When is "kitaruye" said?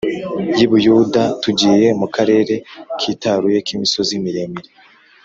2.99-3.57